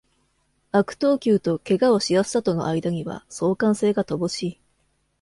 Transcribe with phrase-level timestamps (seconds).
[0.71, 4.59] 悪投球と怪我をしやすさとの間には、相関性が乏しい。